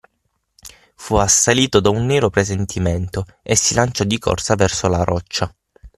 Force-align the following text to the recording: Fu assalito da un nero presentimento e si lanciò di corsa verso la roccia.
Fu 0.95 1.13
assalito 1.17 1.79
da 1.79 1.91
un 1.91 2.07
nero 2.07 2.31
presentimento 2.31 3.23
e 3.43 3.55
si 3.55 3.75
lanciò 3.75 4.03
di 4.03 4.17
corsa 4.17 4.55
verso 4.55 4.87
la 4.87 5.03
roccia. 5.03 5.55